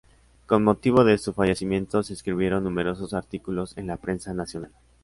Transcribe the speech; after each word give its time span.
Con 0.47 0.63
motivo 0.63 1.03
de 1.03 1.19
su 1.19 1.31
fallecimiento, 1.31 2.01
se 2.01 2.13
escribieron 2.13 2.63
numerosos 2.63 3.13
artículos 3.13 3.77
en 3.77 3.85
la 3.85 3.97
prensa 3.97 4.33
nacional. 4.33 4.71